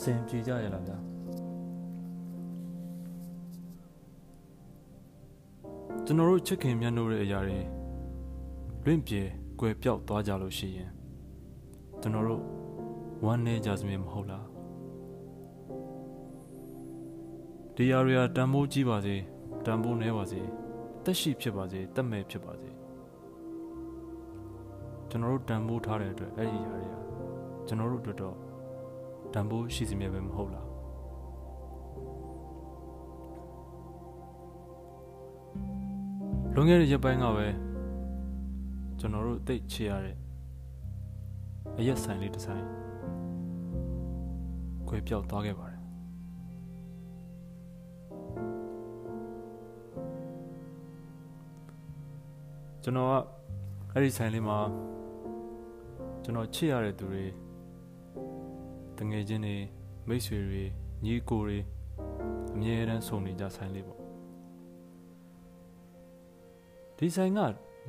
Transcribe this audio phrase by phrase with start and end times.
[0.00, 0.96] အစင်ပြေကြရလားဗျာ
[6.04, 7.58] ကျွန်တော်တို့ချစ်ခင်မြတ်လို့တဲ့အရာတွေ
[8.84, 9.20] လွင့်ပြေ
[9.60, 10.90] ကွယ်ပြောက်သွားကြလို့ရှိရင်
[12.00, 12.42] ကျွန်တော်တို့
[13.24, 14.46] ဝမ်းနေကြစမြင်မဟုတ်လား
[17.74, 19.16] ဒီအရာတွေကတန်ဖိုးကြီးပါစေ
[19.64, 20.40] တန်ဖိုးနည်းပါစေ
[21.04, 22.70] တက်ရှိဖြစ်ပါစေတက်မဲ့ဖြစ်ပါစေ
[25.08, 26.94] ကျွန်တော်တို့တန်ဖိုးထားတဲ့အတွက်အဲ့ဒီအရာတွေက
[27.66, 28.47] ကျွန်တော်တို့အတွက်တော့
[29.34, 30.66] တန်ဖိုးရှိစီမြဲပဲမဟုတ်လား
[36.54, 37.46] လွန်ခဲ့တဲ့ရက်ပိုင်းကပဲ
[38.98, 40.16] ကျွန်တော်တို့သိချရတဲ့
[41.78, 42.64] အရက်ဆိုင်လေးတစ်ဆိုင်
[44.88, 45.80] ခွဲပြောက်သွားခဲ့ပါတယ်
[52.82, 53.12] ကျွန်တော်က
[53.92, 54.58] အဲ့ဒီဆိုင်လေးမှာ
[56.22, 57.24] ကျွန်တော်ချစ်ရတဲ့သူတွေ
[58.98, 59.56] တငယ်ချင်းတွေ
[60.08, 60.64] မိတ်ဆွေတွေ
[61.04, 61.58] ညီကိုတွေ
[62.54, 63.98] အမြဲတမ်းဆုံနေကြဆိုင်လေးပေါ့
[66.96, 67.40] ဒီဆိုင်က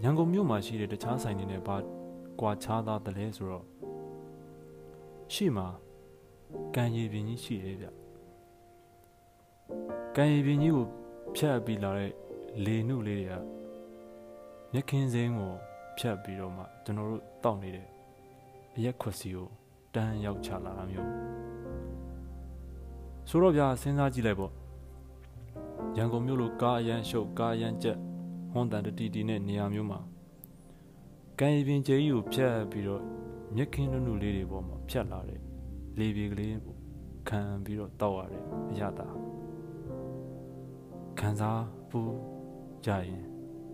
[0.04, 1.76] ရန်ကုန်မြို့မှာရှိတဲ့တခြားဆိုင်တွေနဲ့ဘာ
[2.40, 3.66] ကွာခြားသားတယ်လဲဆိုတော့
[5.34, 5.68] ရှေ့မှာ
[6.76, 7.88] ကံရည်ပင်ကြီးရှိတယ်ဗျ
[10.16, 10.86] ကံရည်ပင်ကြီးကို
[11.36, 12.12] ဖြတ်ပြီးလာတဲ့
[12.66, 13.34] လေနုလေးတွေက
[14.72, 15.54] မြက်ခင်းစိမ်းကို
[15.98, 17.88] ဖြတ်ပြီးတော့မှကျွန်တော်တို့တောက်နေတဲ့
[18.76, 19.50] အရက်ခွက်စီကို
[19.96, 21.10] တန်းရောက်ချလာတာမျိုး
[23.30, 24.54] ဆိုတော့ဗျာစဉ်းစားကြည့်လိုက်ပေါ့
[25.98, 27.98] ရန်ကုန်မြို့လိုကားအရန်ရှုပ်ကားအရန်ကြက်
[28.52, 30.00] ဟွန်တန်တတီတီနဲ့နေရာမျိုးမှာ
[31.40, 33.04] ကံရည်ပင်ကျဲကြီးကိုဖြတ်ပြီးတော့
[33.56, 35.40] မြက်ခင်းနုနုလေးတွေပေါ်မှာဖြတ်လာတဲ့
[36.00, 36.76] လေပြေကလေးကို
[37.30, 39.08] ခံပြီးတော့တောက်ရတဲ့အရသာ
[41.20, 42.02] ခံစားပူ
[42.86, 43.24] ကြရင်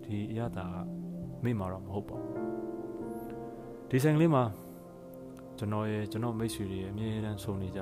[0.03, 0.75] ဒီအရသာက
[1.43, 2.33] မိမှာတော့မဟုတ်ပါဘူး
[3.89, 4.43] ဒီဆိုင်ကလေးမှာ
[5.57, 7.79] ကျွန်တော်ရဲ့ကျွန်တော်မိတ်ဆွေတွေအမြဲတမ်းဆုံနေကြ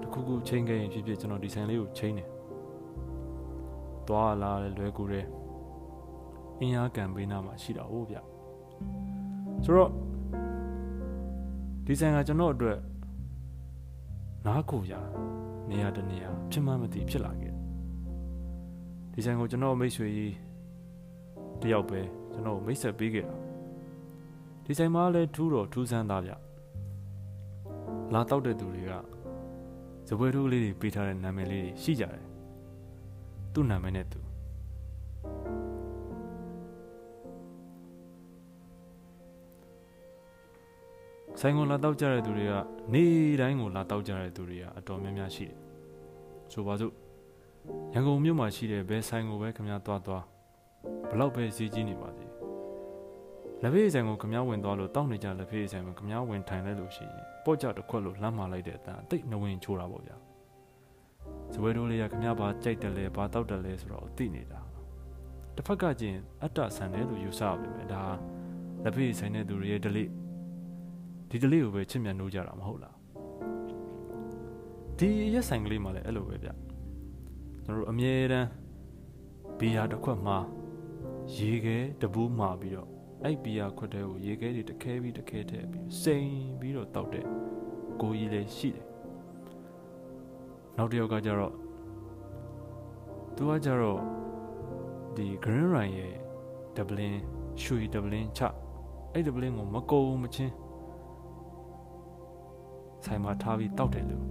[0.00, 2.28] တခုခုချိန်ခဲ့ရင်ဖြစ်ဖြစ်ကျွန်တော်ဒီဆိုင်လေးကိုချိန်တယ်
[4.08, 5.26] သွားလာလွယ်ကူတယ်
[6.60, 8.16] အင်အားကံပေးနာမှာရှိတာဟုတ်ဗျ
[9.64, 9.90] ဆိုတော့
[11.86, 12.78] ဒီဆိုင်ကကျွန်တော်အတွက်
[14.46, 14.92] နားကိုရ
[15.70, 17.52] နေရာတနေရာဖြစ်မှမသိဖြစ်လာခဲ့
[19.12, 20.34] ဒီဆိုင်ကိုကျွန်တော်မိတ်ဆွေကြီး
[21.62, 22.00] တယောက်ပဲ
[22.32, 23.47] ကျွန်တော်မိတ်ဆက်ပေးခဲ့တာ
[24.70, 26.32] ဒီဆိုင်မှာလည်းထူးတော့ထူးဆန်းသားဗျ
[28.12, 28.92] လာတောက်တဲ့သူတွေက
[30.08, 32.24] ဇပွဲထိုးလေးတွေပေးထားတဲ့နာမည်လေးတွေရှိကြတယ်
[33.52, 34.20] သူ့နာမည်နဲ့သူ
[41.40, 42.54] ဆိုင်ကိုလာတောက်ကြတဲ့သူတွေက
[42.92, 43.04] နေ
[43.40, 45.58] တိုင်းကိုလာတောက်ကြတဲ့သူတွေကအတော်များများရှိတယ်
[46.52, 46.92] ဆိုပါစို့
[47.94, 50.24] ရန်ကုန်မြို့မှာရှိတဲ့ဘယ်ဆိုင်ကိုပဲခင်ဗျားသွားသွား
[51.10, 52.27] ဘလောက်ပဲဈေးကြီးနေပါစေ
[53.62, 60.16] လက်ဖေးဆိုင်ကိုခမားဝင်သွားလို့တောက်နေကြလက်ဖေးဆိုင်ကိုခမားဝင်ထိုင်လိုက်လို့ရှိရင်ပေါ့ကြတစ်ခွက်လို့လှမ်းမာလိုက်တဲ့အတန်တိတ်နှဝင်ချိုးတာပေါ့ဗျာ
[61.52, 64.60] ဇပွဲတိုးလေးကခမားဘာကြိုက်တယ်လဲဘာတောက်တယ်လဲဆိုတော့သိနေတာ
[65.56, 68.02] တစ်ဖက်ကကျင်အတ္တဆန်တယ်လို့ယူဆပါပဲဒါ
[68.84, 70.04] လက်ဖေးဆိုင်တဲ့သူတွေရဲ့ဒလိ
[71.30, 72.96] ဒီဒလိကိုပဲချစ်မြတ်နိုးကြတာမဟုတ်လား
[74.98, 76.48] ဒီရက်ဆိုင်ကလေးမှလည်းအဲ့လိုပဲဗျ
[77.64, 78.48] ကျွန်တော်တို့အမြဲတမ်း
[79.58, 80.38] ဘီယာတစ်ခွက်မှာ
[81.36, 86.30] ရေခဲတပူးမှာပြီးတော့ အဲ့ဘီယာခွက်တဲကိုရေခဲတွေတခဲပြီးတခဲထည့်ပြီးစိန်
[86.60, 87.24] ပြီးတော့တောက်တဲ့
[88.00, 88.86] ကိုကြီးလည်းရှိတယ်
[90.76, 91.54] နောက်တစ်ယောက်ကကျတော့
[93.36, 94.00] သူကကျတော့
[95.16, 96.14] ဒီ green ryan ရဲ့
[96.76, 97.14] dublin
[97.62, 98.42] ရွှေ dublin ချ
[99.12, 100.54] အဲ့ dublin ကိုမကုံမချင်း
[103.04, 104.24] ဆိုင်မှာထားပြီးတောက်တယ်လို့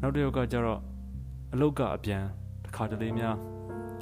[0.00, 0.80] နောက်တစ်ယောက်ကကျတော့
[1.52, 2.24] အလုတ်ကအပြန်
[2.64, 3.36] တစ်ခါတလေများ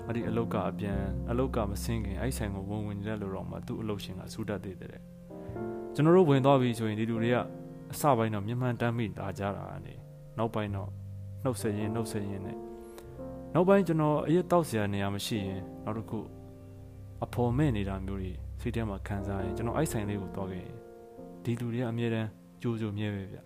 [0.07, 1.01] အဲ့ဒီအလုတ်ကအပြန်
[1.31, 5.03] အလုတ်ကမစင်းခင်အဲ့ဆိုင်ကိုဝင်ဝင်နေတဲ့လူတော့မှသူ့အလုတ်ရှင်ကစူးတတ်သေးတယ်
[5.95, 7.37] ကျွန်တော်တို့ဝင်သွားပြီဆိုရင်ဒီလူတွေက
[7.93, 9.95] အစပိုင်းတော့မြန်မာတမ်းမိတာကြတာကနေ
[10.39, 10.91] နောက်ပိုင်းတော့
[11.45, 12.57] နှုတ်ဆက်ရင်နှုတ်ဆက်ရင်နဲ့
[13.55, 16.19] နောက်ပိုင်းကျွန်တော်အရက်တောက်စရာနေရာမရှိရင်နောက်တစ်ခု
[17.25, 20.77] အဖော်မဲ့နေတာမျိုးတွေစိတ်ထဲမှာခံစားရင်ကျွန်တော်အဲ့ဆိုင်လေးကိုသွားခဲ့ရင်
[21.45, 22.29] ဒီလူတွေကအမြဲတမ်း
[22.63, 23.39] ကြိုးကြိုးမြဲပဲဗျ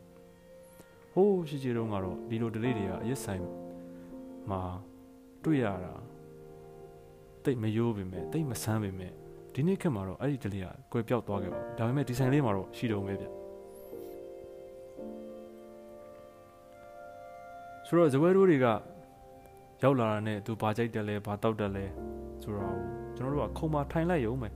[1.13, 3.43] ဟိုးရှိချေတုန်းကတော့ဒီလို delay တွေကအရက်ဆိုင်
[4.51, 4.61] မှာ
[5.45, 5.93] တွေ့ရတာ
[7.45, 9.13] တိတ်မယိုးပေမဲ့တိတ်မဆန်းပေမဲ့
[9.55, 13.27] ဒီနေ့ခေတ်မှာတော့အဲ့ဒီ delay ကကွယ်ပြောက်သွားခဲ့ပါဘူးဒါပေမဲ့ဒီဆိုင်လေးမှာတော့ရှိတုံးပဲဗျ
[17.87, 18.67] ဆိုတော့ဇဝဲတို့တွေက
[19.83, 21.85] ရောက်လာတာနဲ့သူဘာကြိုက်တယ်လဲဘာတောက်တယ်လဲ
[22.43, 22.75] ဆိုတော့
[23.17, 24.49] ကျွန်တော်တို့ကခုံမထိုင်လိုက်ရုံပဲ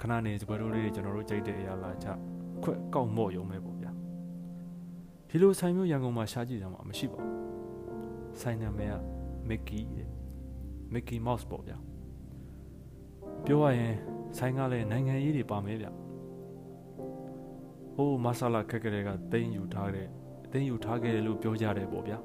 [0.00, 2.06] ခဏနေဇပွဲတို့လေးကျွန်တော်တို့ကြိုက်တဲ့အရာလာချ
[2.62, 3.90] ခွက်ကောက်မော့ရုံပဲပေါ့ဗျာ
[5.28, 8.94] ဒီလိုဆိုင်မျိုးရန်ကုန်မှာရှားကြည့်ကြမှာမရှိပါဘူးဆိုင်နာမည်က
[9.48, 10.19] မက်ကီတဲ့
[10.92, 11.76] မက်ကီမော့စ်ပေါ့ဗျာ
[13.44, 13.94] ပြောရရင်
[14.38, 15.88] ဆိုင်ကလည်းနိုင်ငံရေးတွေပါမယ်ဗျ
[17.94, 20.06] ဟိုးမဆလာခက်ကြတဲ့ကသိမ်းယူထားတဲ့
[20.52, 22.18] သိမ်းယူထားခဲ့တယ်လို့ပြောကြတယ်ပေါ့ဗျာ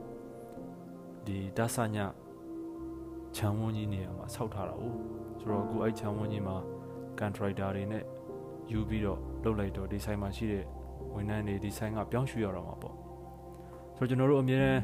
[1.25, 1.97] ဒီဒသည
[3.35, 4.83] ခြံဝန်းကြီးနေရာမှာဆောက်ထားတာ哦
[5.39, 6.57] ဆိုတော့အခုအဲ့ခြံဝန်းကြီးမှာ
[7.19, 8.03] ကန်ထရိုက်တာတွေနဲ့
[8.71, 10.65] ယူပြီးတော့လုတ်လိုက်တော့ဒီဆိုင်မှာရှိတဲ့
[11.13, 12.95] ဝန်ထမ်းတွေဒီဆိုင်ကပြောင်းရွှေ့ရတော့မှာပေါ့
[13.95, 14.81] ဆိုတော့ကျွန်တော်တို့အမြဲတမ်း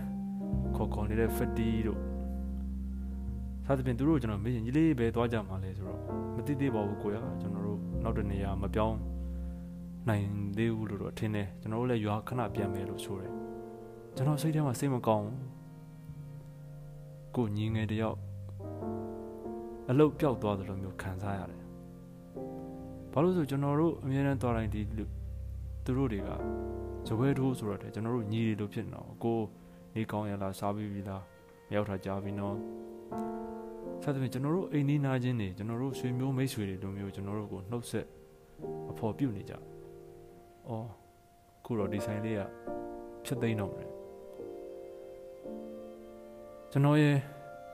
[0.75, 2.10] ခေါ်ခေါ်နေတဲ့ fatti တို့
[3.65, 5.99] သာသဖြင့်သူတို့ကျွန်တော်မေးရင်ကြီးလေးပဲသွားကြမှာလဲဆိုတော့
[6.35, 8.97] မသိသေးပါဘူးကိုရကျွန်တော်တို့နောက်တနေရာမပြောင်း
[10.07, 10.25] နိုင်
[10.57, 13.31] သေးဘူးလို့တော့ထင်တယ်ကျွန်တော်တို့လည်းရွာခဏပြန်မယ်လို့ဆိုတယ်
[14.15, 15.29] ကျွန်တော်စိတ်ထဲမှာစိတ်မကောင်း
[17.35, 18.17] ကိုညီငယ်တယောက်
[19.89, 21.61] အလုတ်ပျောက်သွားတယ်လို့မျိုးခံစားရတယ်
[23.11, 26.29] ဘာလို့ဆိုကျွန်တော်တို့အမြဲတမ်းသွားတိုင်းဒီသူတို့တွေက
[27.07, 29.39] ဇပွဲထိုးဆိုတော့တယ်ကျွန်တော်တို့ညီတွေလို့ဖြစ်နေတော့ကို
[29.95, 31.23] နေကောင်းရလားစားပြီးပြီလား
[31.67, 32.57] မရောက်တာကြားပြီနော်
[34.03, 38.05] ဆက်သွယ်ကျွန်တော်တို့အိမ်နီးနားချင်းတွေကျွန်တော်တို့ဆွေမျိုးမိတ်ဆွေတွေလိုမျိုးကျွန်တော်တို့ကိုနှုတ်ဆက်
[38.91, 39.53] အဖော်ပြုတ်နေကြ။
[40.67, 40.87] အော်
[41.65, 42.41] ခုတော့ဒီဆိုင်လေးက
[43.25, 43.89] ဖြစ်သိမ်းတော့မယ်။
[46.71, 47.17] ကျွန်တော်ရဲ့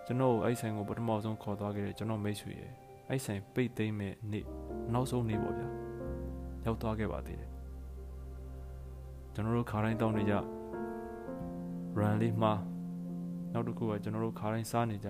[0.06, 2.72] ကျွန်တော်အဲ့ဆိုင်ကိုပထမဆုံးခေါ်သွားခဲ့တဲ့ကျွန်တော်မိတ်ဆွေရဲ့
[3.10, 4.46] အဲ့ဆိုင်ပိတ်သိမ်းမဲ့နေ့
[4.94, 5.68] နောက်ဆုံးနေ့ပေါ့ဗျာ။
[6.66, 7.52] ရောက်သွားခဲ့ပါသေးတယ်။
[9.34, 10.36] ကျွန်တော်တို့ခါတိုင်းတောင်းနေကြ
[12.00, 12.54] run လေးမှာ
[13.54, 15.10] နောက်တစ်ခုကကျွန်တော်တို့ခါတိုင်းစားနေကြ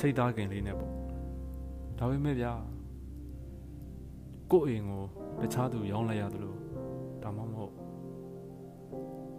[0.00, 0.92] စိတ်သားခင်လေးနဲ့ပေါ့
[1.98, 2.52] ဒါပေမဲ့ဗျာ
[4.52, 5.02] ကိုယ့်အိမ်ကို
[5.40, 6.58] တခြားသူရောင်းလိုက်ရတယ်လို့
[7.22, 7.74] ဒါမှမဟုတ်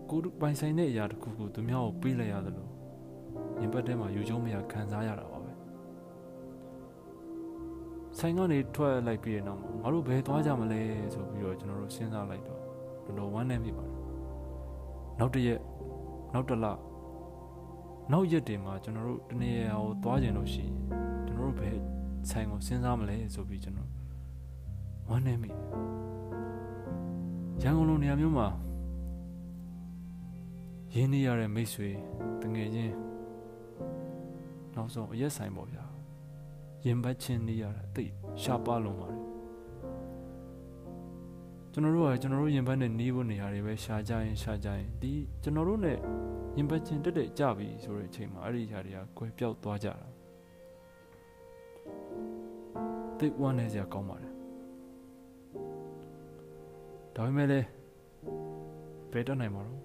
[0.10, 2.72] ကိုပိုင်ဆိုင်တဲ့အရာတစ်ခုခုသူများကိုပေးလိုက်ရတယ်လို့
[3.62, 5.52] ရင်ပတ်ထဲမှာယူကျုံးမရခံစားရတာပါပဲ
[8.20, 10.82] ဆိုင်ကနေထွက်လိုက်ပြီးတဲ့နောက်မှာငါတို့ဘယ်သွားကြမလဲ
[11.14, 12.60] ဆိုပြီးတော့ကျွန်တော်တို့စဉ်းစားလိုက်တော့
[13.06, 13.96] တော်တော်ဝမ်းနည်းမိပါတယ်
[15.20, 15.62] နောက်တစ်ရက်
[16.34, 16.66] နောက်တစ်လ
[18.12, 20.74] နောက်ရက်တွေမှာကျွန်တော်တို့တနေရာကိုသွားကြင်လို့ရှိရင်
[21.28, 21.78] ကျွန်တော်တို့ဘယ်
[22.30, 23.90] ဆိုင်ကိုစဉ်းစားမလဲဆိုပြီးကျွန်တော်
[25.08, 25.50] ဝမ်းနေမိ
[27.62, 28.48] ရန်ကုန်လိုနေရာမျိုးမှာ
[30.94, 31.90] ရင်းနှီးရတဲ့မိတ်ဆွေ
[32.42, 32.96] တငယ်ချင်း
[34.74, 35.84] နောက်ဆုံးအရက်ဆိုင်ပေါ့ဗျာ
[36.86, 38.12] ရင်ပတ်ချင်းနေရတာတိတ်
[38.42, 39.29] ရှားပါလုံးပါတယ်
[41.74, 45.12] ကျွန်တော်တို့ကကျွန်တော်တို့ရင်ပတ်နဲ့နေဖို့နေရာတွေပဲရှားကြရင်ရှားကြရင်ဒီ
[45.44, 45.94] ကျွန်တော်တို့ ਨੇ
[46.58, 50.08] ရင်ပတ်ချင်းတက်တက်ကြပြီဆိုတဲ့အချိန်မှာအဲ့ဒီຢာတွေကကွယ်ပြောက်သွားကြတာ
[53.18, 54.34] တိတ်ဝမ်းနေစရာကောင်းပါတယ်
[57.16, 57.68] ဒါပေမဲ့လည်း
[59.12, 59.80] ဘယ်တော့နိုင်မှာတော့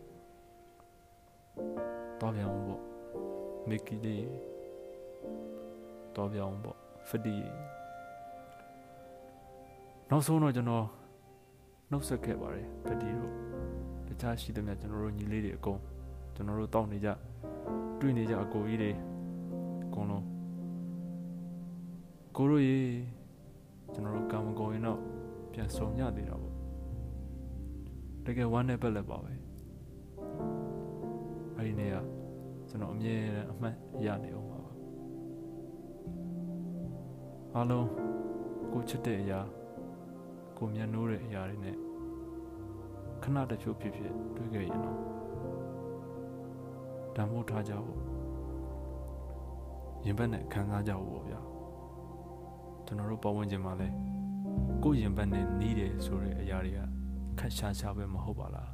[2.20, 2.80] တော်ပြန်အောင်ပေါ့
[3.68, 4.26] မီကီလေး
[6.16, 6.76] တော်ပြန်အောင်ပေါ့
[7.08, 7.36] ဖဒီ
[10.10, 10.86] နောက်ဆုံးတော့ကျွန်တော်
[11.94, 13.32] နှုတ်ဆက်ခဲ့ပါတယ်ဖဒီတို့
[14.08, 15.80] တခြားရှိသမျှကျွန်တော်တို့ညီလေးတွေအကုန်
[16.34, 17.08] ကျွန်တော်တို့တောက်နေကြ
[18.00, 18.90] တွေ့နေကြအကိုကြီးတွေ
[19.84, 20.24] အကုန်လုံး
[22.36, 22.78] ကိုတို့ရေ
[23.92, 24.98] ကျွန်တော်တို့ကာမဂုဏ်ရင်တော့
[25.52, 26.54] ပြန်ဆုံညသေးတာပေါ့
[28.24, 29.32] တကယ်ဝမ်းနဲ့ပက်လက်ပါပဲ
[31.56, 31.96] အဲ့ဒီနေ့က
[32.68, 33.76] ကျွန်တော်အမြဲတမ်းအမှတ်
[34.06, 34.58] ရနေအောင်ပါ
[37.54, 37.88] အားလုံး
[38.72, 39.40] ကိုချစ်တဲ့အရာ
[40.58, 41.83] ကိုမျက်နှိုးတဲ့အရာတွေနဲ့
[43.24, 45.00] ခဏတချို့ဖြစ်ဖြစ်တွေ့ခဲ့ရင်တော့
[47.14, 48.00] တန်ဖိုးထားကြဖို့
[50.06, 51.40] ရင်ဘတ်နဲ့ခံစားကြဖို့ပေါ့ဗျာ
[52.86, 53.88] ကျွန်တော်တို့ပတ်ဝန်းကျင်မှာလဲ
[54.82, 56.80] ကိုယ်ရင်ဘတ်နဲ့နီးတယ်ဆိုတဲ့အရာတွေက
[57.38, 58.70] ခက်ရှားရှားပဲမဟုတ်ပါလား